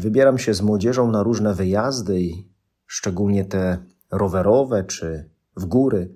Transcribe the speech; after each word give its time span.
wybieram 0.00 0.38
się 0.38 0.54
z 0.54 0.62
młodzieżą 0.62 1.10
na 1.10 1.22
różne 1.22 1.54
wyjazdy, 1.54 2.20
szczególnie 2.86 3.44
te 3.44 3.78
rowerowe 4.10 4.84
czy 4.84 5.30
w 5.56 5.64
góry, 5.64 6.14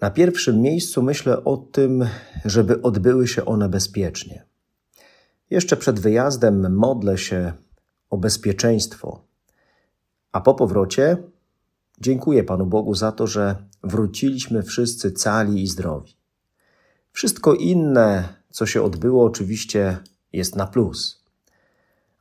na 0.00 0.10
pierwszym 0.10 0.60
miejscu 0.60 1.02
myślę 1.02 1.44
o 1.44 1.56
tym, 1.56 2.08
żeby 2.44 2.82
odbyły 2.82 3.28
się 3.28 3.44
one 3.44 3.68
bezpiecznie. 3.68 4.44
Jeszcze 5.50 5.76
przed 5.76 6.00
wyjazdem 6.00 6.74
modlę 6.74 7.18
się 7.18 7.52
o 8.10 8.18
bezpieczeństwo, 8.18 9.24
a 10.32 10.40
po 10.40 10.54
powrocie 10.54 11.16
dziękuję 12.00 12.44
Panu 12.44 12.66
Bogu 12.66 12.94
za 12.94 13.12
to, 13.12 13.26
że 13.26 13.56
wróciliśmy 13.82 14.62
wszyscy 14.62 15.12
cali 15.12 15.62
i 15.62 15.66
zdrowi. 15.66 16.16
Wszystko 17.12 17.54
inne, 17.54 18.28
co 18.50 18.66
się 18.66 18.82
odbyło, 18.82 19.24
oczywiście 19.24 19.98
jest 20.32 20.56
na 20.56 20.66
plus, 20.66 21.25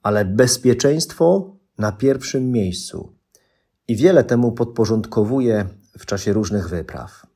ale 0.06 0.26
bezpieczeństwo 0.26 1.56
na 1.78 1.92
pierwszym 1.92 2.52
miejscu 2.52 3.14
i 3.88 3.96
wiele 3.96 4.24
temu 4.24 4.52
podporządkowuje 4.52 5.66
w 6.00 6.06
czasie 6.06 6.34
różnych 6.34 6.70
wypraw. 6.70 7.28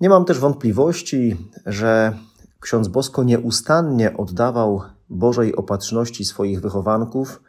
Nie 0.00 0.08
mam 0.08 0.24
też 0.24 0.38
wątpliwości, 0.38 1.36
że 1.66 2.12
ksiądz 2.60 2.88
Bosko 2.88 3.24
nieustannie 3.24 4.16
oddawał 4.16 4.82
Bożej 5.08 5.56
opatrzności 5.56 6.24
swoich 6.24 6.60
wychowanków 6.60 7.42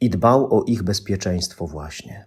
i 0.00 0.10
dbał 0.10 0.58
o 0.58 0.64
ich 0.64 0.82
bezpieczeństwo 0.82 1.66
właśnie. 1.66 2.26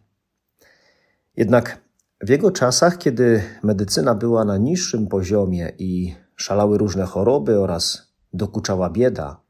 Jednak 1.37 1.81
w 2.21 2.29
jego 2.29 2.51
czasach, 2.51 2.97
kiedy 2.97 3.43
medycyna 3.63 4.15
była 4.15 4.45
na 4.45 4.57
niższym 4.57 5.07
poziomie 5.07 5.71
i 5.79 6.15
szalały 6.35 6.77
różne 6.77 7.05
choroby 7.05 7.59
oraz 7.59 8.13
dokuczała 8.33 8.89
bieda, 8.89 9.40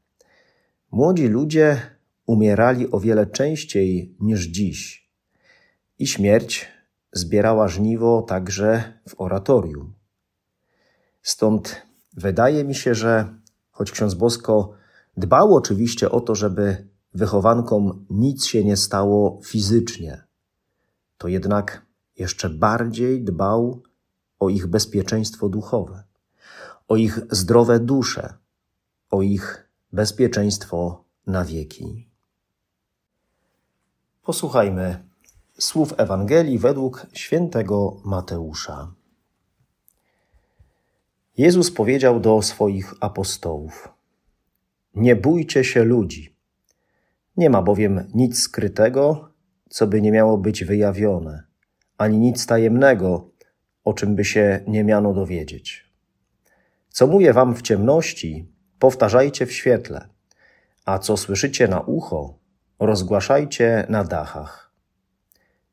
młodzi 0.92 1.28
ludzie 1.28 1.80
umierali 2.26 2.90
o 2.90 3.00
wiele 3.00 3.26
częściej 3.26 4.16
niż 4.20 4.46
dziś 4.46 5.10
i 5.98 6.06
śmierć 6.06 6.68
zbierała 7.12 7.68
żniwo 7.68 8.22
także 8.22 9.00
w 9.08 9.20
oratorium. 9.20 9.94
Stąd 11.22 11.82
wydaje 12.12 12.64
mi 12.64 12.74
się, 12.74 12.94
że 12.94 13.34
choć 13.70 13.90
ksiądz 13.90 14.14
Bosko 14.14 14.72
dbał 15.16 15.54
oczywiście 15.54 16.10
o 16.10 16.20
to, 16.20 16.34
żeby 16.34 16.88
wychowankom 17.14 18.06
nic 18.10 18.44
się 18.44 18.64
nie 18.64 18.76
stało 18.76 19.40
fizycznie, 19.44 20.24
to 21.18 21.28
jednak 21.28 21.86
jeszcze 22.18 22.50
bardziej 22.50 23.24
dbał 23.24 23.82
o 24.38 24.48
ich 24.48 24.66
bezpieczeństwo 24.66 25.48
duchowe, 25.48 26.04
o 26.88 26.96
ich 26.96 27.20
zdrowe 27.30 27.80
dusze, 27.80 28.34
o 29.10 29.22
ich 29.22 29.61
bezpieczeństwo 29.92 31.04
na 31.26 31.44
wieki. 31.44 32.08
Posłuchajmy 34.22 35.08
słów 35.58 35.94
Ewangelii 35.96 36.58
według 36.58 37.06
świętego 37.12 38.00
Mateusza. 38.04 38.94
Jezus 41.38 41.70
powiedział 41.70 42.20
do 42.20 42.42
swoich 42.42 42.94
apostołów: 43.00 43.88
Nie 44.94 45.16
bójcie 45.16 45.64
się 45.64 45.84
ludzi. 45.84 46.36
Nie 47.36 47.50
ma 47.50 47.62
bowiem 47.62 48.10
nic 48.14 48.42
skrytego, 48.42 49.28
co 49.68 49.86
by 49.86 50.02
nie 50.02 50.12
miało 50.12 50.38
być 50.38 50.64
wyjawione, 50.64 51.42
ani 51.98 52.18
nic 52.18 52.46
tajemnego, 52.46 53.30
o 53.84 53.92
czym 53.92 54.16
by 54.16 54.24
się 54.24 54.60
nie 54.66 54.84
miano 54.84 55.14
dowiedzieć. 55.14 55.92
Co 56.88 57.06
mówię 57.06 57.32
wam 57.32 57.54
w 57.54 57.62
ciemności, 57.62 58.51
powtarzajcie 58.82 59.46
w 59.46 59.52
świetle, 59.52 60.08
a 60.84 60.98
co 60.98 61.16
słyszycie 61.16 61.68
na 61.68 61.80
ucho, 61.80 62.38
rozgłaszajcie 62.78 63.86
na 63.88 64.04
dachach. 64.04 64.72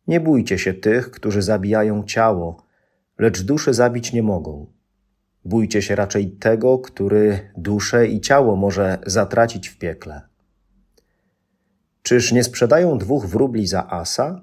Nie 0.07 0.19
bójcie 0.19 0.59
się 0.59 0.73
tych, 0.73 1.11
którzy 1.11 1.41
zabijają 1.41 2.03
ciało, 2.03 2.63
lecz 3.17 3.41
duszy 3.41 3.73
zabić 3.73 4.13
nie 4.13 4.23
mogą. 4.23 4.67
Bójcie 5.45 5.81
się 5.81 5.95
raczej 5.95 6.31
tego, 6.31 6.79
który 6.79 7.51
duszę 7.57 8.07
i 8.07 8.21
ciało 8.21 8.55
może 8.55 8.97
zatracić 9.05 9.69
w 9.69 9.77
piekle. 9.77 10.21
Czyż 12.03 12.31
nie 12.31 12.43
sprzedają 12.43 12.97
dwóch 12.97 13.25
wróbli 13.27 13.67
za 13.67 13.87
asa? 13.87 14.41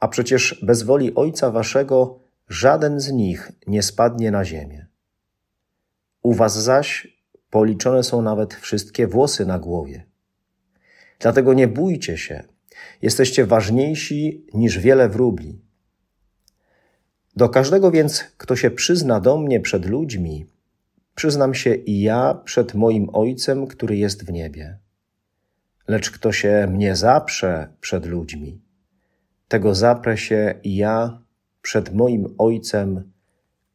A 0.00 0.08
przecież 0.08 0.60
bez 0.62 0.82
woli 0.82 1.14
Ojca 1.14 1.50
Waszego 1.50 2.18
żaden 2.48 3.00
z 3.00 3.12
nich 3.12 3.52
nie 3.66 3.82
spadnie 3.82 4.30
na 4.30 4.44
ziemię. 4.44 4.86
U 6.22 6.34
Was 6.34 6.62
zaś 6.62 7.17
policzone 7.50 8.02
są 8.02 8.22
nawet 8.22 8.54
wszystkie 8.54 9.06
włosy 9.06 9.46
na 9.46 9.58
głowie. 9.58 10.06
Dlatego 11.20 11.54
nie 11.54 11.68
bójcie 11.68 12.18
się, 12.18 12.42
jesteście 13.02 13.46
ważniejsi 13.46 14.46
niż 14.54 14.78
wiele 14.78 15.08
wróbli. 15.08 15.60
Do 17.36 17.48
każdego 17.48 17.90
więc, 17.90 18.24
kto 18.36 18.56
się 18.56 18.70
przyzna 18.70 19.20
do 19.20 19.36
mnie 19.36 19.60
przed 19.60 19.86
ludźmi, 19.86 20.46
przyznam 21.14 21.54
się 21.54 21.74
i 21.74 22.00
ja 22.00 22.34
przed 22.44 22.74
moim 22.74 23.10
Ojcem, 23.12 23.66
który 23.66 23.96
jest 23.96 24.24
w 24.24 24.32
niebie. 24.32 24.78
Lecz 25.88 26.10
kto 26.10 26.32
się 26.32 26.66
mnie 26.70 26.96
zaprze 26.96 27.72
przed 27.80 28.06
ludźmi, 28.06 28.60
tego 29.48 29.74
zaprę 29.74 30.18
się 30.18 30.54
i 30.62 30.76
ja 30.76 31.22
przed 31.62 31.94
moim 31.94 32.34
Ojcem, 32.38 33.12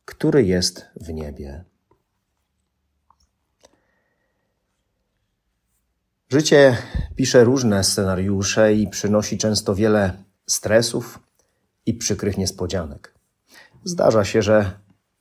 który 0.05 0.43
jest 0.43 0.85
w 0.95 1.13
niebie. 1.13 1.63
Życie 6.33 6.77
pisze 7.15 7.43
różne 7.43 7.83
scenariusze 7.83 8.73
i 8.73 8.87
przynosi 8.87 9.37
często 9.37 9.75
wiele 9.75 10.23
stresów 10.47 11.19
i 11.85 11.93
przykrych 11.93 12.37
niespodzianek. 12.37 13.13
Zdarza 13.83 14.25
się, 14.25 14.41
że 14.41 14.79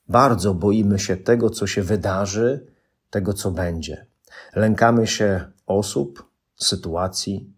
bardzo 0.09 0.55
boimy 0.55 0.99
się 0.99 1.17
tego, 1.17 1.51
co 1.51 1.67
się 1.67 1.83
wydarzy, 1.83 2.67
tego, 3.11 3.33
co 3.33 3.51
będzie. 3.51 4.07
Lękamy 4.55 5.07
się 5.07 5.53
osób, 5.67 6.31
sytuacji. 6.57 7.53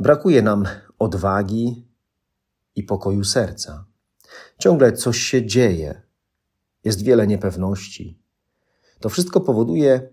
Brakuje 0.00 0.42
nam 0.42 0.64
odwagi 0.98 1.86
i 2.76 2.82
pokoju 2.82 3.24
serca. 3.24 3.84
Ciągle 4.58 4.92
coś 4.92 5.18
się 5.18 5.46
dzieje, 5.46 6.02
jest 6.84 7.02
wiele 7.02 7.26
niepewności. 7.26 8.18
To 9.00 9.08
wszystko 9.08 9.40
powoduje, 9.40 10.08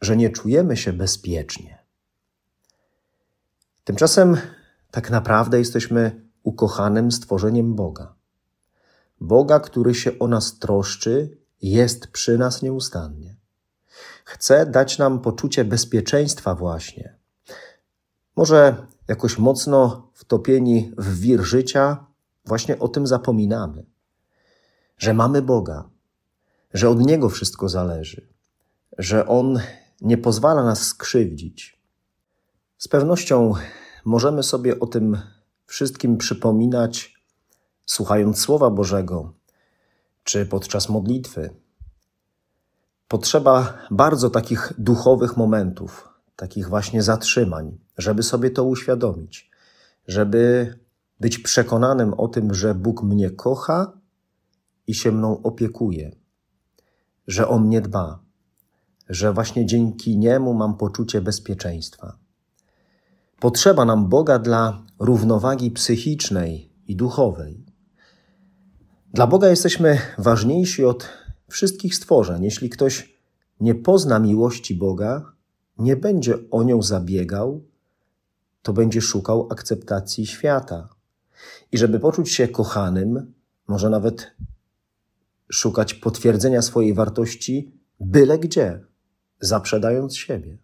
że 0.00 0.16
nie 0.16 0.30
czujemy 0.30 0.76
się 0.76 0.92
bezpiecznie. 0.92 1.78
Tymczasem 3.84 4.36
tak 4.90 5.10
naprawdę 5.10 5.58
jesteśmy 5.58 6.26
ukochanym 6.42 7.12
stworzeniem 7.12 7.74
Boga. 7.74 8.14
Boga, 9.20 9.60
który 9.60 9.94
się 9.94 10.18
o 10.18 10.28
nas 10.28 10.58
troszczy, 10.58 11.38
jest 11.62 12.06
przy 12.06 12.38
nas 12.38 12.62
nieustannie. 12.62 13.36
Chce 14.24 14.66
dać 14.66 14.98
nam 14.98 15.20
poczucie 15.20 15.64
bezpieczeństwa 15.64 16.54
właśnie. 16.54 17.16
Może 18.36 18.86
jakoś 19.08 19.38
mocno 19.38 20.10
wtopieni 20.14 20.92
w 20.98 21.20
wir 21.20 21.42
życia, 21.42 22.06
właśnie 22.44 22.78
o 22.78 22.88
tym 22.88 23.06
zapominamy. 23.06 23.86
Że 24.98 25.14
mamy 25.14 25.42
Boga, 25.42 25.88
że 26.74 26.88
od 26.88 27.00
Niego 27.00 27.28
wszystko 27.28 27.68
zależy, 27.68 28.28
że 28.98 29.26
On 29.26 29.60
nie 30.00 30.18
pozwala 30.18 30.64
nas 30.64 30.82
skrzywdzić. 30.82 31.80
Z 32.78 32.88
pewnością 32.88 33.52
możemy 34.04 34.42
sobie 34.42 34.80
o 34.80 34.86
tym 34.86 35.18
wszystkim 35.66 36.16
przypominać 36.16 37.14
słuchając 37.86 38.38
Słowa 38.38 38.70
Bożego, 38.70 39.32
czy 40.24 40.46
podczas 40.46 40.88
modlitwy. 40.88 41.50
Potrzeba 43.08 43.78
bardzo 43.90 44.30
takich 44.30 44.72
duchowych 44.78 45.36
momentów, 45.36 46.08
takich 46.36 46.68
właśnie 46.68 47.02
zatrzymań, 47.02 47.78
żeby 47.98 48.22
sobie 48.22 48.50
to 48.50 48.64
uświadomić, 48.64 49.50
żeby 50.06 50.74
być 51.20 51.38
przekonanym 51.38 52.14
o 52.14 52.28
tym, 52.28 52.54
że 52.54 52.74
Bóg 52.74 53.02
mnie 53.02 53.30
kocha 53.30 53.92
i 54.86 54.94
się 54.94 55.12
mną 55.12 55.42
opiekuje, 55.42 56.16
że 57.26 57.48
o 57.48 57.58
mnie 57.58 57.80
dba, 57.80 58.25
że 59.08 59.32
właśnie 59.32 59.66
dzięki 59.66 60.18
Niemu 60.18 60.54
mam 60.54 60.76
poczucie 60.76 61.20
bezpieczeństwa. 61.20 62.18
Potrzeba 63.40 63.84
nam 63.84 64.08
Boga 64.08 64.38
dla 64.38 64.82
równowagi 64.98 65.70
psychicznej 65.70 66.70
i 66.88 66.96
duchowej. 66.96 67.64
Dla 69.14 69.26
Boga 69.26 69.48
jesteśmy 69.48 69.98
ważniejsi 70.18 70.84
od 70.84 71.08
wszystkich 71.48 71.94
stworzeń. 71.94 72.44
Jeśli 72.44 72.70
ktoś 72.70 73.16
nie 73.60 73.74
pozna 73.74 74.18
miłości 74.18 74.74
Boga, 74.74 75.32
nie 75.78 75.96
będzie 75.96 76.34
o 76.50 76.62
nią 76.62 76.82
zabiegał, 76.82 77.64
to 78.62 78.72
będzie 78.72 79.00
szukał 79.00 79.48
akceptacji 79.50 80.26
świata. 80.26 80.88
I 81.72 81.78
żeby 81.78 82.00
poczuć 82.00 82.32
się 82.32 82.48
kochanym, 82.48 83.32
może 83.68 83.90
nawet 83.90 84.30
szukać 85.48 85.94
potwierdzenia 85.94 86.62
swojej 86.62 86.94
wartości 86.94 87.72
byle 88.00 88.38
gdzie, 88.38 88.80
zaprzedając 89.40 90.16
siebie. 90.16 90.58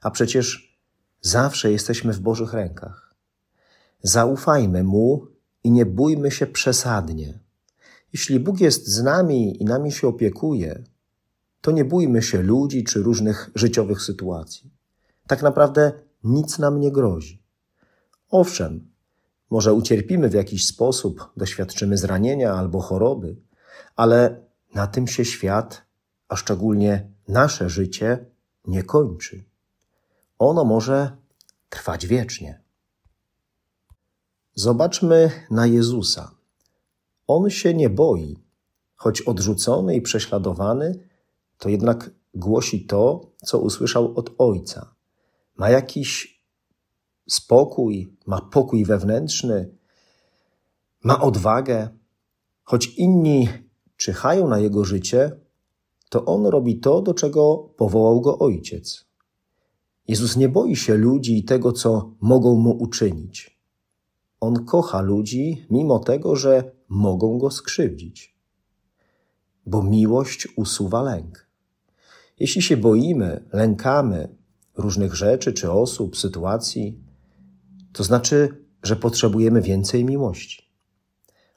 A 0.00 0.10
przecież 0.10 0.78
zawsze 1.20 1.72
jesteśmy 1.72 2.12
w 2.12 2.20
Bożych 2.20 2.52
rękach. 2.52 3.14
Zaufajmy 4.02 4.84
Mu 4.84 5.26
i 5.64 5.70
nie 5.70 5.86
bójmy 5.86 6.30
się 6.30 6.46
przesadnie. 6.46 7.38
Jeśli 8.12 8.40
Bóg 8.40 8.60
jest 8.60 8.88
z 8.88 9.02
nami 9.02 9.62
i 9.62 9.64
nami 9.64 9.92
się 9.92 10.08
opiekuje, 10.08 10.84
to 11.60 11.70
nie 11.70 11.84
bójmy 11.84 12.22
się 12.22 12.42
ludzi 12.42 12.84
czy 12.84 13.02
różnych 13.02 13.50
życiowych 13.54 14.02
sytuacji. 14.02 14.70
Tak 15.26 15.42
naprawdę 15.42 15.92
nic 16.24 16.58
nam 16.58 16.80
nie 16.80 16.92
grozi. 16.92 17.42
Owszem, 18.30 18.90
może 19.50 19.72
ucierpimy 19.72 20.28
w 20.28 20.34
jakiś 20.34 20.66
sposób, 20.66 21.30
doświadczymy 21.36 21.98
zranienia 21.98 22.54
albo 22.54 22.80
choroby, 22.80 23.36
ale 23.96 24.40
na 24.74 24.86
tym 24.86 25.06
się 25.06 25.24
świat, 25.24 25.83
a 26.34 26.36
szczególnie 26.36 27.10
nasze 27.28 27.70
życie, 27.70 28.26
nie 28.66 28.82
kończy. 28.82 29.44
Ono 30.38 30.64
może 30.64 31.16
trwać 31.68 32.06
wiecznie. 32.06 32.62
Zobaczmy 34.54 35.30
na 35.50 35.66
Jezusa. 35.66 36.34
On 37.26 37.50
się 37.50 37.74
nie 37.74 37.90
boi, 37.90 38.36
choć 38.96 39.20
odrzucony 39.22 39.96
i 39.96 40.02
prześladowany, 40.02 41.08
to 41.58 41.68
jednak 41.68 42.10
głosi 42.34 42.86
to, 42.86 43.30
co 43.44 43.58
usłyszał 43.58 44.14
od 44.16 44.34
Ojca. 44.38 44.94
Ma 45.56 45.70
jakiś 45.70 46.42
spokój, 47.28 48.16
ma 48.26 48.40
pokój 48.40 48.84
wewnętrzny, 48.84 49.74
ma 51.04 51.20
odwagę. 51.20 51.88
Choć 52.62 52.86
inni 52.86 53.48
czyhają 53.96 54.48
na 54.48 54.58
jego 54.58 54.84
życie, 54.84 55.43
to 56.14 56.24
on 56.24 56.46
robi 56.46 56.78
to, 56.80 57.02
do 57.02 57.14
czego 57.14 57.56
powołał 57.76 58.20
go 58.20 58.38
ojciec. 58.38 59.06
Jezus 60.08 60.36
nie 60.36 60.48
boi 60.48 60.76
się 60.76 60.96
ludzi 60.96 61.38
i 61.38 61.44
tego, 61.44 61.72
co 61.72 62.14
mogą 62.20 62.54
mu 62.54 62.70
uczynić. 62.70 63.60
On 64.40 64.64
kocha 64.64 65.00
ludzi, 65.00 65.66
mimo 65.70 65.98
tego, 65.98 66.36
że 66.36 66.72
mogą 66.88 67.38
go 67.38 67.50
skrzywdzić. 67.50 68.36
Bo 69.66 69.82
miłość 69.82 70.48
usuwa 70.56 71.02
lęk. 71.02 71.48
Jeśli 72.40 72.62
się 72.62 72.76
boimy, 72.76 73.48
lękamy 73.52 74.36
różnych 74.76 75.14
rzeczy 75.14 75.52
czy 75.52 75.72
osób, 75.72 76.16
sytuacji, 76.16 77.00
to 77.92 78.04
znaczy, 78.04 78.64
że 78.82 78.96
potrzebujemy 78.96 79.62
więcej 79.62 80.04
miłości. 80.04 80.70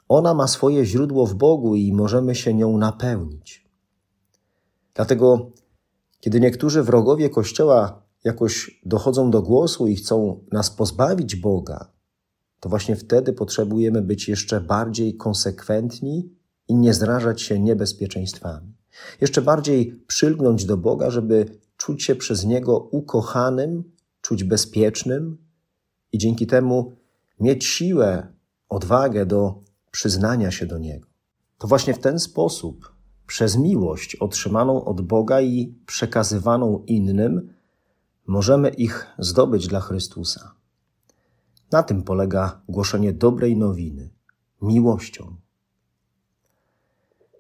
Ona 0.08 0.34
ma 0.34 0.48
swoje 0.48 0.86
źródło 0.86 1.26
w 1.26 1.36
Bogu 1.36 1.76
i 1.76 1.94
możemy 1.94 2.36
się 2.36 2.54
nią 2.54 2.78
napełnić. 2.78 3.67
Dlatego, 4.98 5.52
kiedy 6.20 6.40
niektórzy 6.40 6.84
wrogowie 6.84 7.30
Kościoła 7.30 8.04
jakoś 8.24 8.82
dochodzą 8.86 9.32
do 9.32 9.42
głosu 9.42 9.88
i 9.88 9.96
chcą 9.96 10.46
nas 10.52 10.70
pozbawić 10.70 11.36
Boga, 11.36 11.92
to 12.60 12.70
właśnie 12.70 12.96
wtedy 12.96 13.34
potrzebujemy 13.34 14.02
być 14.02 14.28
jeszcze 14.28 14.62
bardziej 14.62 15.18
konsekwentni 15.18 16.30
i 16.68 16.76
nie 16.76 16.94
zrażać 16.94 17.42
się 17.42 17.60
niebezpieczeństwami. 17.60 18.74
Jeszcze 19.22 19.42
bardziej 19.42 20.04
przylgnąć 20.08 20.66
do 20.66 20.78
Boga, 20.78 21.12
żeby 21.12 21.46
czuć 21.78 22.04
się 22.04 22.16
przez 22.16 22.46
Niego 22.46 22.80
ukochanym, 22.80 23.84
czuć 24.22 24.44
bezpiecznym 24.44 25.38
i 26.12 26.18
dzięki 26.18 26.48
temu 26.48 26.96
mieć 27.40 27.66
siłę, 27.66 28.34
odwagę 28.70 29.26
do 29.26 29.64
przyznania 29.92 30.52
się 30.52 30.66
do 30.66 30.78
Niego. 30.78 31.08
To 31.58 31.68
właśnie 31.68 31.94
w 31.94 32.00
ten 32.00 32.20
sposób, 32.20 32.97
przez 33.28 33.58
miłość 33.58 34.16
otrzymaną 34.16 34.86
od 34.86 35.02
Boga 35.02 35.42
i 35.42 35.76
przekazywaną 35.86 36.84
innym, 36.88 37.54
możemy 38.28 38.70
ich 38.70 39.08
zdobyć 39.20 39.68
dla 39.68 39.80
Chrystusa. 39.80 40.52
Na 41.72 41.84
tym 41.84 42.04
polega 42.04 42.62
głoszenie 42.70 43.14
dobrej 43.14 43.58
nowiny 43.58 44.10
miłością. 44.62 45.36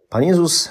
Pan 0.10 0.24
Jezus 0.24 0.70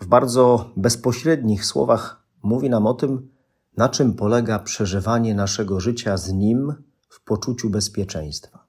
w 0.00 0.06
bardzo 0.06 0.70
bezpośrednich 0.76 1.64
słowach 1.64 2.22
mówi 2.42 2.70
nam 2.70 2.86
o 2.86 2.94
tym, 2.94 3.28
na 3.76 3.88
czym 3.88 4.14
polega 4.14 4.58
przeżywanie 4.58 5.34
naszego 5.34 5.80
życia 5.80 6.16
z 6.16 6.32
Nim 6.32 6.74
w 7.08 7.24
poczuciu 7.24 7.70
bezpieczeństwa. 7.70 8.66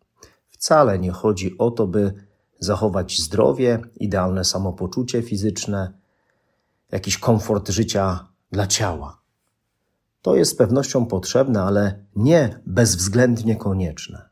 Wcale 0.49 0.99
nie 0.99 1.11
chodzi 1.11 1.57
o 1.57 1.71
to, 1.71 1.87
by 1.87 2.13
zachować 2.65 3.19
zdrowie, 3.21 3.79
idealne 3.99 4.45
samopoczucie 4.45 5.21
fizyczne, 5.21 5.93
jakiś 6.91 7.17
komfort 7.17 7.69
życia 7.69 8.27
dla 8.51 8.67
ciała. 8.67 9.21
To 10.21 10.35
jest 10.35 10.51
z 10.51 10.55
pewnością 10.55 11.05
potrzebne, 11.05 11.61
ale 11.61 12.05
nie 12.15 12.59
bezwzględnie 12.65 13.55
konieczne. 13.55 14.29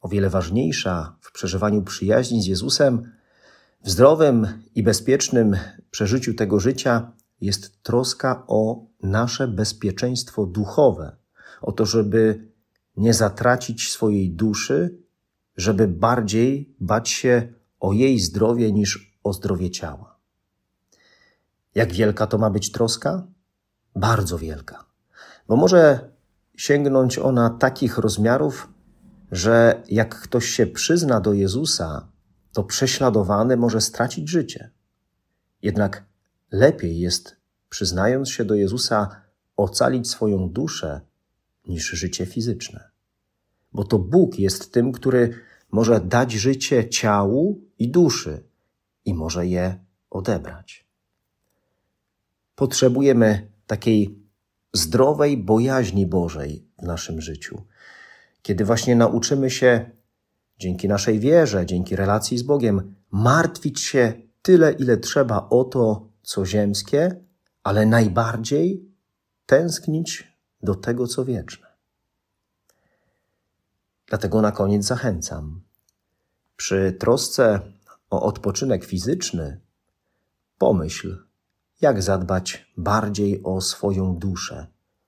O 0.00 0.08
wiele 0.08 0.30
ważniejsza 0.30 1.16
w 1.20 1.32
przeżywaniu 1.32 1.82
przyjaźni 1.82 2.42
z 2.42 2.46
Jezusem, 2.46 3.12
w 3.84 3.90
zdrowym 3.90 4.46
i 4.74 4.82
bezpiecznym 4.82 5.56
przeżyciu 5.90 6.34
tego 6.34 6.60
życia 6.60 7.12
jest 7.40 7.82
troska 7.82 8.44
o 8.46 8.86
nasze 9.02 9.48
bezpieczeństwo 9.48 10.46
duchowe, 10.46 11.16
o 11.62 11.72
to, 11.72 11.86
żeby 11.86 12.48
nie 12.96 13.14
zatracić 13.14 13.92
swojej 13.92 14.30
duszy, 14.30 14.98
żeby 15.56 15.88
bardziej 15.88 16.74
bać 16.80 17.08
się 17.08 17.52
o 17.80 17.92
jej 17.92 18.20
zdrowie 18.20 18.72
niż 18.72 19.18
o 19.24 19.32
zdrowie 19.32 19.70
ciała. 19.70 20.18
Jak 21.74 21.92
wielka 21.92 22.26
to 22.26 22.38
ma 22.38 22.50
być 22.50 22.72
troska? 22.72 23.26
Bardzo 23.96 24.38
wielka, 24.38 24.84
bo 25.48 25.56
może 25.56 26.10
sięgnąć 26.56 27.18
ona 27.18 27.50
takich 27.50 27.98
rozmiarów, 27.98 28.68
że 29.32 29.82
jak 29.88 30.20
ktoś 30.20 30.46
się 30.46 30.66
przyzna 30.66 31.20
do 31.20 31.32
Jezusa, 31.32 32.08
to 32.52 32.64
prześladowany 32.64 33.56
może 33.56 33.80
stracić 33.80 34.28
życie. 34.28 34.70
Jednak 35.62 36.04
lepiej 36.52 36.98
jest, 36.98 37.36
przyznając 37.68 38.30
się 38.30 38.44
do 38.44 38.54
Jezusa, 38.54 39.22
ocalić 39.56 40.10
swoją 40.10 40.48
duszę 40.48 41.00
niż 41.66 41.90
życie 41.90 42.26
fizyczne. 42.26 42.89
Bo 43.72 43.84
to 43.84 43.98
Bóg 43.98 44.38
jest 44.38 44.72
tym, 44.72 44.92
który 44.92 45.34
może 45.70 46.00
dać 46.00 46.32
życie 46.32 46.88
ciału 46.88 47.60
i 47.78 47.90
duszy 47.90 48.42
i 49.04 49.14
może 49.14 49.46
je 49.46 49.78
odebrać. 50.10 50.86
Potrzebujemy 52.54 53.50
takiej 53.66 54.18
zdrowej 54.72 55.36
bojaźni 55.36 56.06
Bożej 56.06 56.66
w 56.78 56.82
naszym 56.82 57.20
życiu, 57.20 57.62
kiedy 58.42 58.64
właśnie 58.64 58.96
nauczymy 58.96 59.50
się 59.50 59.90
dzięki 60.58 60.88
naszej 60.88 61.20
wierze, 61.20 61.66
dzięki 61.66 61.96
relacji 61.96 62.38
z 62.38 62.42
Bogiem, 62.42 62.94
martwić 63.10 63.80
się 63.80 64.12
tyle, 64.42 64.72
ile 64.72 64.96
trzeba 64.96 65.48
o 65.48 65.64
to, 65.64 66.08
co 66.22 66.46
ziemskie, 66.46 67.16
ale 67.62 67.86
najbardziej 67.86 68.84
tęsknić 69.46 70.36
do 70.62 70.74
tego, 70.74 71.06
co 71.06 71.24
wieczne. 71.24 71.69
Dlatego 74.10 74.42
na 74.42 74.52
koniec 74.52 74.84
zachęcam. 74.84 75.62
Przy 76.56 76.96
trosce 77.00 77.60
o 78.10 78.22
odpoczynek 78.22 78.84
fizyczny, 78.84 79.60
pomyśl, 80.58 81.24
jak 81.80 82.02
zadbać 82.02 82.72
bardziej 82.76 83.42
o 83.42 83.60
swoją 83.60 84.16
duszę, 84.16 84.66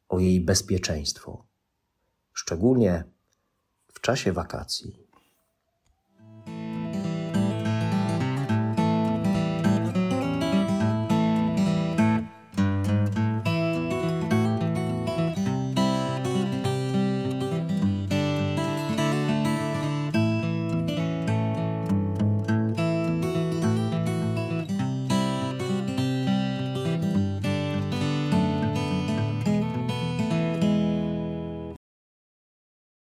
o 0.08 0.18
jej 0.18 0.40
bezpieczeństwo, 0.40 1.46
szczególnie 2.32 3.04
w 3.92 4.00
czasie 4.00 4.32
wakacji. 4.32 5.01